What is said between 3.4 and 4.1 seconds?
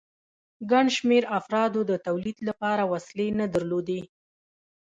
درلودې